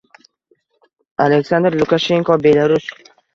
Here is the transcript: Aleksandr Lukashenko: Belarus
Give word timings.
Aleksandr 1.25 1.77
Lukashenko: 1.83 2.39
Belarus 2.47 2.91